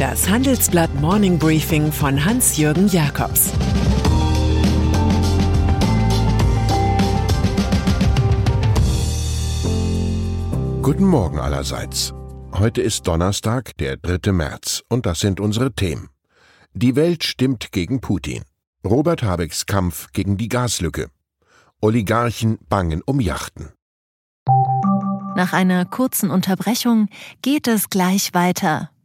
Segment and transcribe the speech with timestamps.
[0.00, 3.52] Das Handelsblatt Morning Briefing von Hans-Jürgen Jakobs
[10.80, 12.14] Guten Morgen allerseits.
[12.54, 14.32] Heute ist Donnerstag, der 3.
[14.32, 16.08] März, und das sind unsere Themen.
[16.72, 18.44] Die Welt stimmt gegen Putin.
[18.82, 21.10] Robert Habecks Kampf gegen die Gaslücke.
[21.82, 23.68] Oligarchen bangen um Yachten.
[25.36, 27.08] Nach einer kurzen Unterbrechung
[27.42, 28.88] geht es gleich weiter.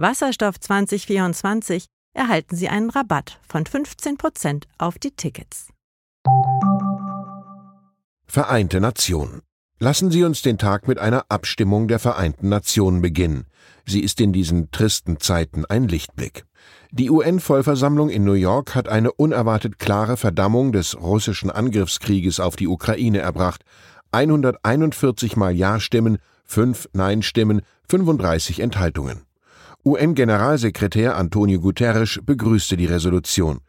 [0.00, 5.70] Wasserstoff 2024 erhalten Sie einen Rabatt von 15% auf die Tickets.
[8.24, 9.42] Vereinte Nationen.
[9.80, 13.46] Lassen Sie uns den Tag mit einer Abstimmung der Vereinten Nationen beginnen.
[13.86, 16.44] Sie ist in diesen tristen Zeiten ein Lichtblick.
[16.92, 22.68] Die UN-Vollversammlung in New York hat eine unerwartet klare Verdammung des russischen Angriffskrieges auf die
[22.68, 23.64] Ukraine erbracht.
[24.12, 29.27] 141 Mal Ja-Stimmen, 5 Nein-Stimmen, 35 Enthaltungen.
[29.88, 33.60] UN-Generalsekretär Antonio Guterres begrüßte die Resolution.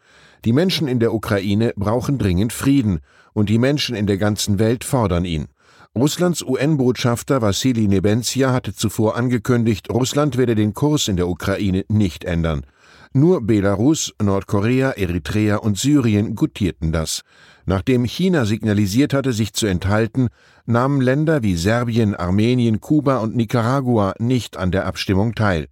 [0.44, 3.00] Die Menschen in der Ukraine brauchen dringend Frieden,
[3.32, 5.48] und die Menschen in der ganzen Welt fordern ihn.
[5.96, 12.26] Russlands UN-Botschafter Wassili Nebenzia hatte zuvor angekündigt, Russland werde den Kurs in der Ukraine nicht
[12.26, 12.66] ändern.
[13.14, 17.22] Nur Belarus, Nordkorea, Eritrea und Syrien gutierten das.
[17.66, 20.28] Nachdem China signalisiert hatte, sich zu enthalten,
[20.66, 25.68] nahmen Länder wie Serbien, Armenien, Kuba und Nicaragua nicht an der Abstimmung teil.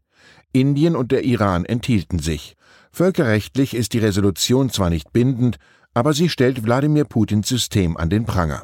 [0.59, 2.55] Indien und der Iran enthielten sich.
[2.91, 5.57] Völkerrechtlich ist die Resolution zwar nicht bindend,
[5.93, 8.63] aber sie stellt Wladimir Putins System an den Pranger.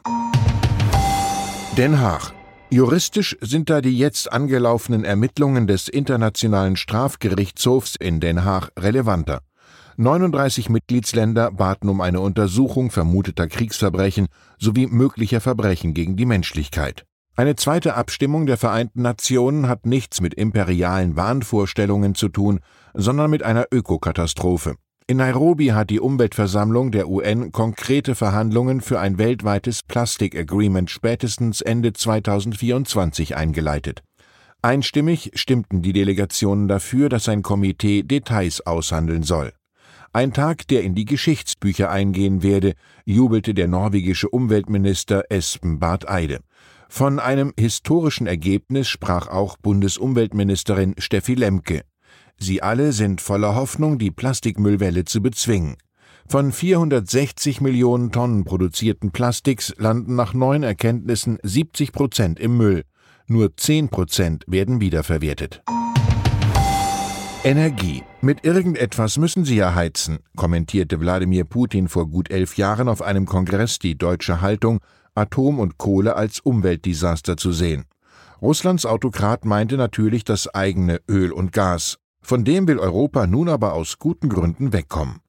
[1.78, 2.34] Den Haag.
[2.70, 9.42] Juristisch sind da die jetzt angelaufenen Ermittlungen des Internationalen Strafgerichtshofs in Den Haag relevanter.
[9.98, 17.06] 39 Mitgliedsländer baten um eine Untersuchung vermuteter Kriegsverbrechen sowie möglicher Verbrechen gegen die Menschlichkeit.
[17.36, 22.60] Eine zweite Abstimmung der Vereinten Nationen hat nichts mit imperialen Wahnvorstellungen zu tun,
[22.94, 24.76] sondern mit einer Ökokatastrophe.
[25.08, 31.62] In Nairobi hat die Umweltversammlung der UN konkrete Verhandlungen für ein weltweites Plastic Agreement spätestens
[31.62, 34.04] Ende 2024 eingeleitet.
[34.62, 39.54] Einstimmig stimmten die Delegationen dafür, dass ein Komitee Details aushandeln soll.
[40.14, 46.42] Ein Tag, der in die Geschichtsbücher eingehen werde, jubelte der norwegische Umweltminister Espen Barth Eide.
[46.96, 51.82] Von einem historischen Ergebnis sprach auch Bundesumweltministerin Steffi Lemke.
[52.38, 55.78] Sie alle sind voller Hoffnung, die Plastikmüllwelle zu bezwingen.
[56.28, 62.84] Von 460 Millionen Tonnen produzierten Plastiks landen nach neuen Erkenntnissen 70 Prozent im Müll.
[63.26, 65.64] Nur 10 Prozent werden wiederverwertet.
[67.44, 68.04] Energie.
[68.22, 73.26] Mit irgendetwas müssen Sie ja heizen, kommentierte Wladimir Putin vor gut elf Jahren auf einem
[73.26, 74.80] Kongress die deutsche Haltung,
[75.16, 77.86] Atom und Kohle als Umweltdesaster zu sehen.
[78.42, 81.98] Russlands Autokrat meinte natürlich das eigene Öl und Gas.
[82.22, 85.20] Von dem will Europa nun aber aus guten Gründen wegkommen.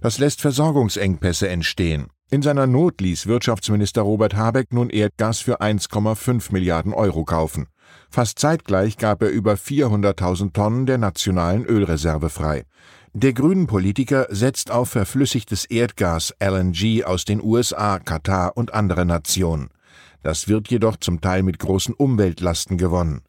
[0.00, 2.08] Das lässt Versorgungsengpässe entstehen.
[2.30, 7.66] In seiner Not ließ Wirtschaftsminister Robert Habeck nun Erdgas für 1,5 Milliarden Euro kaufen.
[8.10, 12.64] Fast zeitgleich gab er über 400.000 Tonnen der nationalen Ölreserve frei.
[13.16, 19.68] Der grünen Politiker setzt auf verflüssigtes Erdgas LNG aus den USA, Katar und andere Nationen.
[20.24, 23.22] Das wird jedoch zum Teil mit großen Umweltlasten gewonnen.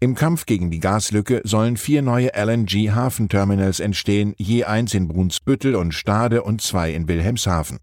[0.00, 5.94] Im Kampf gegen die Gaslücke sollen vier neue LNG-Hafenterminals entstehen, je eins in Brunsbüttel und
[5.94, 7.78] Stade und zwei in Wilhelmshaven.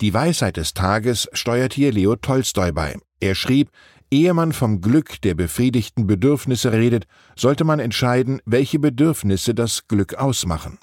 [0.00, 2.96] Die Weisheit des Tages steuert hier Leo Tolstoi bei.
[3.20, 3.68] Er schrieb,
[4.10, 7.06] Ehe man vom Glück der befriedigten Bedürfnisse redet,
[7.36, 10.78] sollte man entscheiden, welche Bedürfnisse das Glück ausmachen.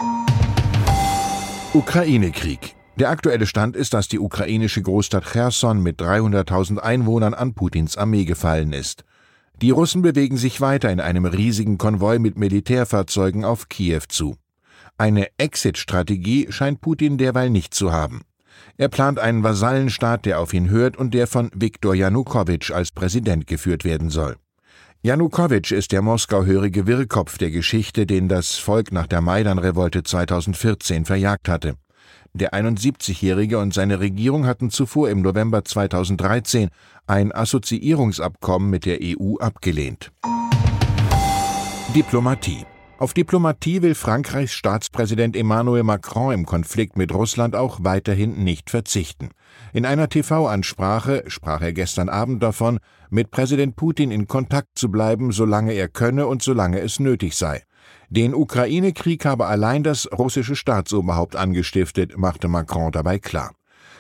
[1.73, 2.75] Ukraine-Krieg.
[2.97, 8.25] Der aktuelle Stand ist, dass die ukrainische Großstadt Cherson mit 300.000 Einwohnern an Putins Armee
[8.25, 9.03] gefallen ist.
[9.61, 14.37] Die Russen bewegen sich weiter in einem riesigen Konvoi mit Militärfahrzeugen auf Kiew zu.
[14.97, 18.21] Eine Exit-Strategie scheint Putin derweil nicht zu haben.
[18.77, 23.47] Er plant einen Vasallenstaat, der auf ihn hört und der von Viktor Janukowitsch als Präsident
[23.47, 24.35] geführt werden soll.
[25.01, 31.47] Janukowitsch ist der Moskauhörige Wirrkopf der Geschichte, den das Volk nach der Maidan-Revolte 2014 verjagt
[31.47, 31.75] hatte.
[32.33, 36.69] Der 71-Jährige und seine Regierung hatten zuvor im November 2013
[37.07, 40.11] ein Assoziierungsabkommen mit der EU abgelehnt.
[41.95, 42.65] Diplomatie
[42.97, 49.31] Auf Diplomatie will Frankreichs Staatspräsident Emmanuel Macron im Konflikt mit Russland auch weiterhin nicht verzichten.
[49.73, 55.33] In einer TV-Ansprache sprach er gestern Abend davon, mit Präsident Putin in Kontakt zu bleiben,
[55.33, 57.63] solange er könne und solange es nötig sei.
[58.09, 63.51] Den Ukraine-Krieg habe allein das russische Staatsoberhaupt angestiftet, machte Macron dabei klar.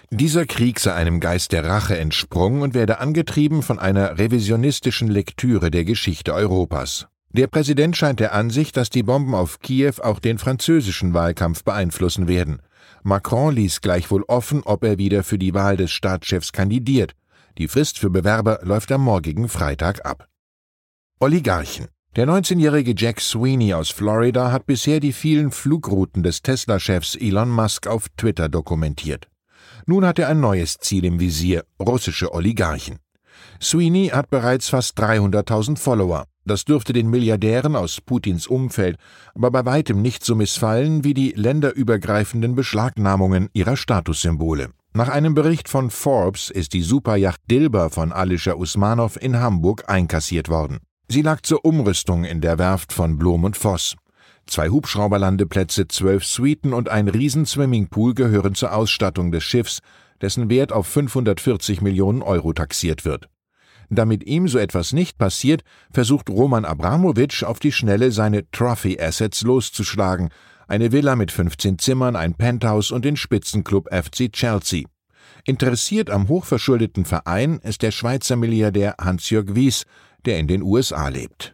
[0.09, 5.69] Dieser Krieg sei einem Geist der Rache entsprungen und werde angetrieben von einer revisionistischen Lektüre
[5.69, 7.07] der Geschichte Europas.
[7.35, 12.29] Der Präsident scheint der Ansicht, dass die Bomben auf Kiew auch den französischen Wahlkampf beeinflussen
[12.29, 12.61] werden.
[13.03, 17.11] Macron ließ gleichwohl offen, ob er wieder für die Wahl des Staatschefs kandidiert.
[17.57, 20.29] Die Frist für Bewerber läuft am morgigen Freitag ab.
[21.19, 21.87] Oligarchen.
[22.15, 27.87] Der 19-jährige Jack Sweeney aus Florida hat bisher die vielen Flugrouten des Tesla-Chefs Elon Musk
[27.87, 29.27] auf Twitter dokumentiert.
[29.85, 32.99] Nun hat er ein neues Ziel im Visier, russische Oligarchen.
[33.61, 36.25] Sweeney hat bereits fast 300.000 Follower.
[36.45, 38.97] Das dürfte den Milliardären aus Putins Umfeld
[39.33, 44.69] aber bei weitem nicht so missfallen wie die länderübergreifenden Beschlagnahmungen ihrer Statussymbole.
[44.93, 50.47] Nach einem Bericht von Forbes ist die Superjacht Dilber von Alischer Usmanov in Hamburg einkassiert
[50.47, 50.79] worden.
[51.09, 53.95] Sie lag zur Umrüstung in der Werft von Blom und Voss.
[54.47, 59.79] Zwei Hubschrauberlandeplätze, zwölf Suiten und ein Riesenswimmingpool gehören zur Ausstattung des Schiffs,
[60.21, 63.27] dessen Wert auf 540 Millionen Euro taxiert wird.
[63.89, 69.41] Damit ihm so etwas nicht passiert, versucht Roman Abramowitsch auf die Schnelle seine Trophy Assets
[69.41, 70.29] loszuschlagen.
[70.67, 74.83] Eine Villa mit 15 Zimmern, ein Penthouse und den Spitzenclub FC Chelsea.
[75.45, 79.85] Interessiert am hochverschuldeten Verein ist der Schweizer Milliardär Hans-Jörg Wies,
[80.25, 81.53] der in den USA lebt.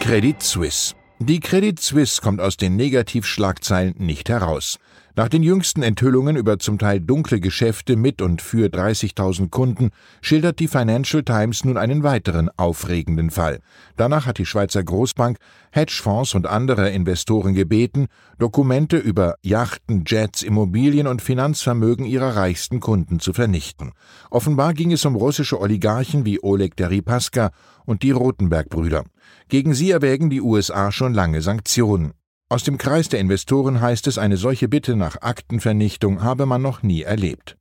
[0.00, 0.94] Credit Suisse.
[1.18, 4.78] Die Credit Suisse kommt aus den Negativschlagzeilen nicht heraus.
[5.18, 9.88] Nach den jüngsten Enthüllungen über zum Teil dunkle Geschäfte mit und für 30.000 Kunden
[10.20, 13.60] schildert die Financial Times nun einen weiteren aufregenden Fall.
[13.96, 15.38] Danach hat die Schweizer Großbank
[15.70, 18.08] Hedgefonds und andere Investoren gebeten,
[18.38, 23.92] Dokumente über Yachten, Jets, Immobilien und Finanzvermögen ihrer reichsten Kunden zu vernichten.
[24.30, 27.52] Offenbar ging es um russische Oligarchen wie Oleg Deripaska
[27.86, 29.04] und die Rotenberg-Brüder.
[29.48, 32.12] Gegen sie erwägen die USA schon lange Sanktionen.
[32.48, 36.80] Aus dem Kreis der Investoren heißt es, eine solche Bitte nach Aktenvernichtung habe man noch
[36.84, 37.56] nie erlebt.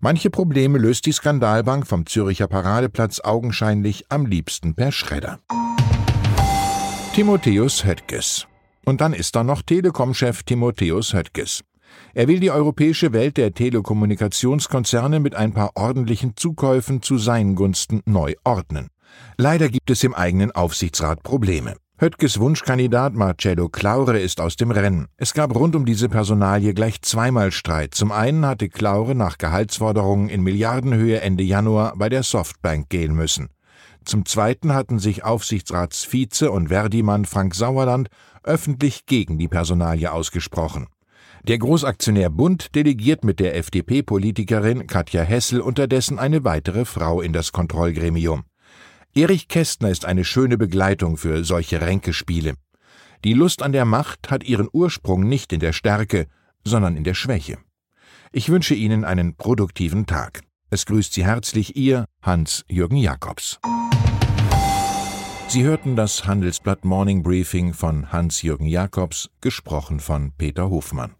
[0.00, 5.38] Manche Probleme löst die Skandalbank vom Züricher Paradeplatz augenscheinlich am liebsten per Schredder.
[7.14, 8.48] Timotheus Höttges.
[8.84, 11.62] Und dann ist da noch Telekom-Chef Timotheus Höttges.
[12.12, 18.00] Er will die europäische Welt der Telekommunikationskonzerne mit ein paar ordentlichen Zukäufen zu seinen Gunsten
[18.04, 18.88] neu ordnen.
[19.36, 21.76] Leider gibt es im eigenen Aufsichtsrat Probleme.
[21.96, 25.06] Höttges Wunschkandidat Marcello Claure ist aus dem Rennen.
[25.16, 27.94] Es gab rund um diese Personalie gleich zweimal Streit.
[27.94, 33.48] Zum einen hatte Claure nach Gehaltsforderungen in Milliardenhöhe Ende Januar bei der Softbank gehen müssen.
[34.04, 38.08] Zum zweiten hatten sich Aufsichtsratsvize und Verdi-Mann Frank Sauerland
[38.42, 40.88] öffentlich gegen die Personalie ausgesprochen.
[41.46, 47.52] Der Großaktionär Bund delegiert mit der FDP-Politikerin Katja Hessel unterdessen eine weitere Frau in das
[47.52, 48.42] Kontrollgremium.
[49.16, 52.54] Erich Kästner ist eine schöne Begleitung für solche Ränkespiele.
[53.22, 56.26] Die Lust an der Macht hat ihren Ursprung nicht in der Stärke,
[56.64, 57.58] sondern in der Schwäche.
[58.32, 60.42] Ich wünsche Ihnen einen produktiven Tag.
[60.68, 63.60] Es grüßt Sie herzlich Ihr Hans-Jürgen Jakobs.
[65.46, 71.14] Sie hörten das Handelsblatt Morning Briefing von Hans-Jürgen Jakobs, gesprochen von Peter Hofmann.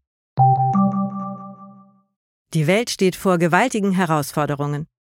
[2.55, 4.89] Die Welt steht vor gewaltigen Herausforderungen.